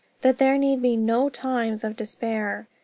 [0.21, 2.67] That there need be no times of despair.